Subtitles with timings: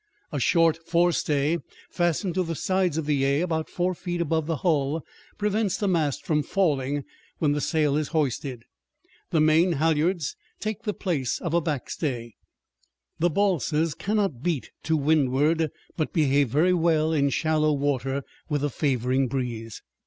[0.31, 1.59] A short forestay
[1.91, 5.05] fastened to the sides of the "A" about four feet above the hull
[5.37, 7.05] prevents the mast from falling
[7.37, 8.63] when the sail is hoisted.
[9.29, 12.31] The main halyards take the place of a backstay.
[13.19, 18.71] The balsas cannot beat to windward, but behave very well in shallow water with a
[18.71, 19.83] favoring breeze.